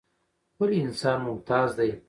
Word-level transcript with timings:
ولې 0.59 0.77
انسان 0.87 1.17
ممتاز 1.27 1.69
دى؟ 1.77 1.91